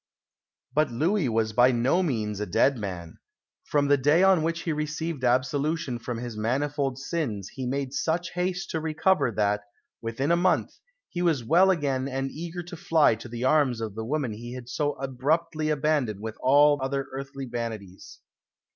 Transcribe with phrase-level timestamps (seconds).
[0.73, 3.19] But Louis was by no means a dead man.
[3.65, 8.31] From the day on which he received absolution from his manifold sins he made such
[8.31, 9.61] haste to recover that,
[10.01, 10.71] within a month,
[11.07, 14.55] he was well again and eager to fly to the arms of the woman he
[14.55, 18.21] had so abruptly abandoned with all other earthly vanities.